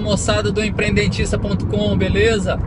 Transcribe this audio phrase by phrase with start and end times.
[0.00, 2.58] moçada do empreendentista.com, beleza?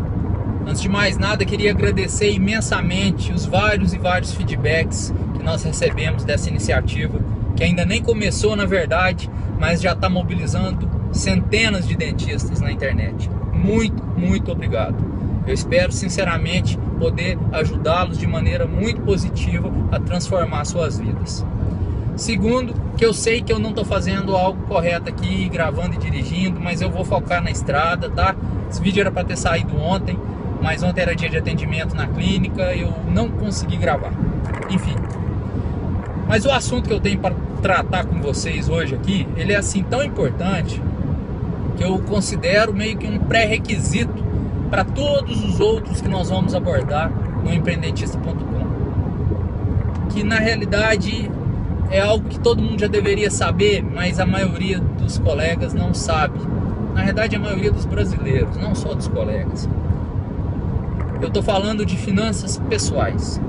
[0.68, 6.24] Antes de mais nada, queria agradecer imensamente os vários e vários feedbacks que nós recebemos
[6.24, 7.20] dessa iniciativa,
[7.56, 9.28] que ainda nem começou na verdade,
[9.60, 13.28] mas já está mobilizando centenas de dentistas na internet.
[13.54, 14.96] Muito, muito obrigado.
[15.48, 21.44] Eu espero sinceramente poder ajudá-los de maneira muito positiva a transformar suas vidas.
[22.20, 26.60] Segundo, que eu sei que eu não estou fazendo algo correto aqui, gravando e dirigindo,
[26.60, 28.36] mas eu vou focar na estrada, tá?
[28.70, 30.20] Esse vídeo era para ter saído ontem,
[30.62, 34.12] mas ontem era dia de atendimento na clínica, eu não consegui gravar.
[34.70, 34.96] Enfim.
[36.28, 39.82] Mas o assunto que eu tenho para tratar com vocês hoje aqui, ele é assim
[39.82, 40.84] tão importante
[41.78, 44.26] que eu considero meio que um pré-requisito
[44.70, 47.10] para todos os outros que nós vamos abordar
[47.46, 48.68] no empreendentista.com.
[50.10, 51.32] Que na realidade
[51.92, 56.40] é algo que todo mundo já deveria saber, mas a maioria dos colegas não sabe.
[56.94, 59.68] Na verdade, a maioria dos brasileiros, não só dos colegas.
[61.22, 63.42] Eu estou falando de finanças pessoais.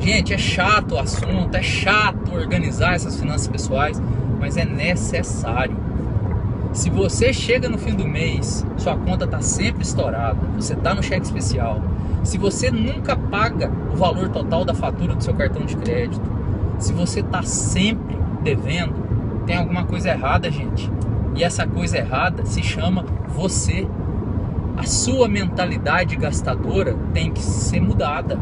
[0.00, 4.00] Gente, é chato o assunto, é chato organizar essas finanças pessoais,
[4.38, 5.76] mas é necessário.
[6.72, 11.02] Se você chega no fim do mês, sua conta está sempre estourada, você está no
[11.02, 11.82] cheque especial.
[12.22, 16.37] Se você nunca paga o valor total da fatura do seu cartão de crédito,
[16.78, 18.94] se você está sempre devendo,
[19.46, 20.90] tem alguma coisa errada, gente.
[21.34, 23.86] E essa coisa errada se chama você.
[24.76, 28.38] A sua mentalidade gastadora tem que ser mudada.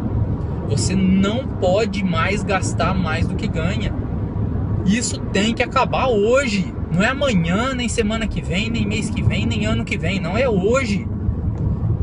[0.68, 3.94] Você não pode mais gastar mais do que ganha.
[4.84, 6.74] Isso tem que acabar hoje.
[6.92, 10.20] Não é amanhã, nem semana que vem, nem mês que vem, nem ano que vem.
[10.20, 11.06] Não é hoje.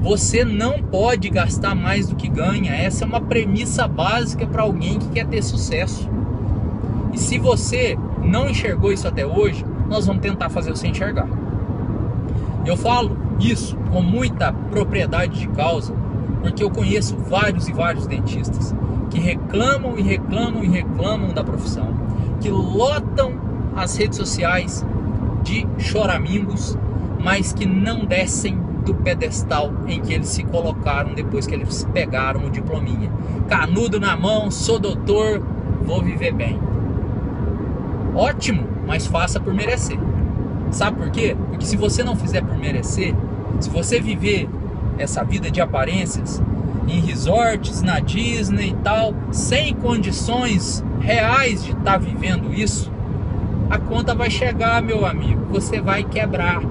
[0.02, 2.74] Você não pode gastar mais do que ganha.
[2.74, 6.10] Essa é uma premissa básica para alguém que quer ter sucesso.
[7.14, 11.28] E se você não enxergou isso até hoje, nós vamos tentar fazer você enxergar.
[12.66, 15.94] Eu falo isso com muita propriedade de causa,
[16.42, 18.74] porque eu conheço vários e vários dentistas
[19.12, 21.94] que reclamam e reclamam e reclamam da profissão,
[22.42, 23.34] que lotam
[23.76, 24.84] as redes sociais
[25.44, 26.76] de choramingos,
[27.24, 32.48] mas que não descem do pedestal em que eles se colocaram depois que eles pegaram
[32.48, 33.12] o diplominha.
[33.48, 35.42] Canudo na mão, sou doutor,
[35.86, 36.73] vou viver bem
[38.16, 39.98] ótimo, mas faça por merecer.
[40.72, 41.36] Sabe por quê?
[41.50, 43.14] Porque se você não fizer por merecer,
[43.60, 44.50] se você viver
[44.98, 46.42] essa vida de aparências
[46.88, 52.92] em resorts, na Disney e tal, sem condições reais de estar tá vivendo isso,
[53.70, 55.46] a conta vai chegar, meu amigo.
[55.52, 56.62] Você vai quebrar.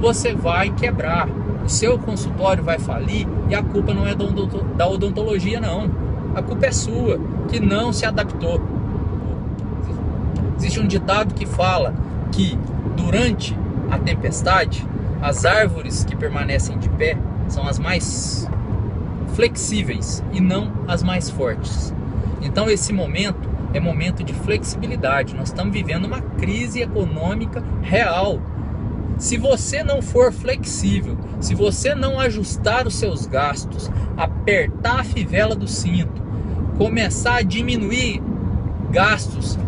[0.00, 1.28] Você vai quebrar.
[1.64, 5.90] O seu consultório vai falir e a culpa não é da odontologia, não.
[6.34, 8.60] A culpa é sua, que não se adaptou.
[10.56, 11.94] Existe um ditado que fala
[12.32, 12.58] que
[12.96, 13.56] durante
[13.90, 14.86] a tempestade,
[15.20, 17.16] as árvores que permanecem de pé
[17.48, 18.48] são as mais
[19.34, 21.94] flexíveis e não as mais fortes.
[22.42, 25.34] Então esse momento é momento de flexibilidade.
[25.34, 28.40] Nós estamos vivendo uma crise econômica real.
[29.18, 35.54] Se você não for flexível, se você não ajustar os seus gastos, apertar a fivela
[35.54, 36.22] do cinto,
[36.76, 38.22] começar a diminuir
[38.90, 39.58] gastos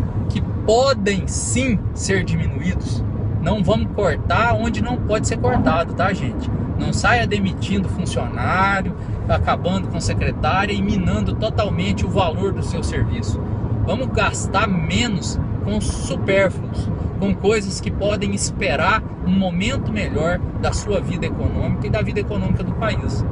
[0.69, 3.03] podem sim ser diminuídos.
[3.41, 6.47] Não vamos cortar onde não pode ser cortado, tá, gente?
[6.77, 8.95] Não saia demitindo funcionário,
[9.27, 13.41] acabando com secretária e minando totalmente o valor do seu serviço.
[13.83, 16.87] Vamos gastar menos com supérfluos,
[17.19, 22.19] com coisas que podem esperar um momento melhor da sua vida econômica e da vida
[22.19, 23.25] econômica do país.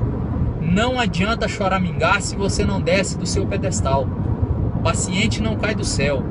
[0.60, 4.08] Não adianta choramingar se você não desce do seu pedestal.
[4.78, 6.24] O paciente não cai do céu.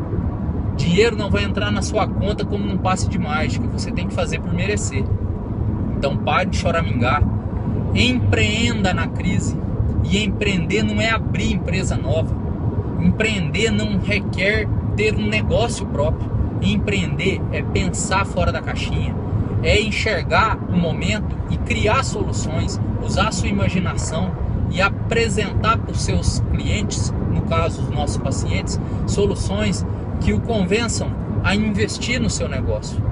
[0.77, 4.15] Dinheiro não vai entrar na sua conta como num passe de mágica, você tem que
[4.15, 5.05] fazer por merecer.
[5.97, 7.23] Então pare de choramingar,
[7.95, 9.59] empreenda na crise.
[10.05, 12.35] E empreender não é abrir empresa nova.
[13.01, 16.31] Empreender não requer ter um negócio próprio.
[16.63, 19.15] Empreender é pensar fora da caixinha,
[19.63, 24.33] é enxergar o momento e criar soluções, usar sua imaginação
[24.71, 29.85] e apresentar para os seus clientes, no caso os nossos pacientes, soluções
[30.21, 31.11] que o convençam
[31.43, 33.03] a investir no seu negócio,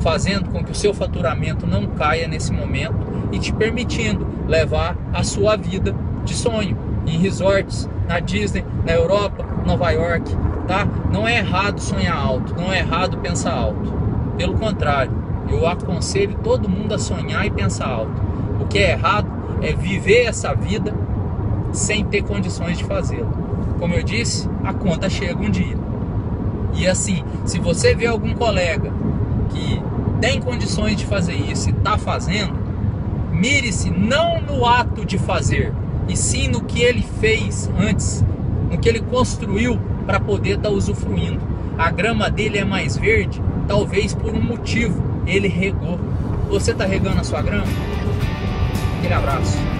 [0.00, 2.94] fazendo com que o seu faturamento não caia nesse momento
[3.30, 5.94] e te permitindo levar a sua vida
[6.24, 6.76] de sonho
[7.06, 10.30] em resorts, na Disney, na Europa, Nova York,
[10.66, 10.86] tá?
[11.12, 13.92] Não é errado sonhar alto, não é errado pensar alto.
[14.36, 15.12] Pelo contrário,
[15.48, 18.22] eu aconselho todo mundo a sonhar e pensar alto.
[18.60, 19.28] O que é errado
[19.60, 20.94] é viver essa vida
[21.72, 23.32] sem ter condições de fazê-lo.
[23.78, 25.76] Como eu disse, a conta chega um dia.
[26.74, 28.92] E assim, se você vê algum colega
[29.50, 29.82] que
[30.20, 32.54] tem condições de fazer isso e está fazendo,
[33.30, 35.72] mire-se não no ato de fazer,
[36.08, 38.24] e sim no que ele fez antes,
[38.70, 41.40] no que ele construiu para poder estar tá usufruindo.
[41.78, 45.98] A grama dele é mais verde, talvez por um motivo, ele regou.
[46.48, 47.66] Você está regando a sua grama?
[48.98, 49.71] Aquele abraço.